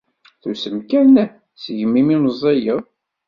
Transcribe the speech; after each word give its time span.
Tusem 0.41 0.77
kan 0.89 1.15
seg-m 1.63 1.93
imi 2.01 2.13
ay 2.15 2.19
meẓẓiyed. 2.23 2.83